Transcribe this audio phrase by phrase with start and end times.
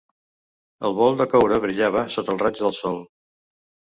[0.87, 2.97] El bol de coure brillava sota els raigs del sol.